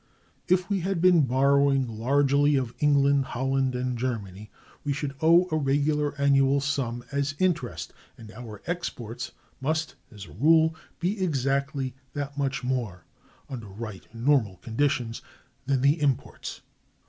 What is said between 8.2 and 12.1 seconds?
our exports must, as a rule, be exactly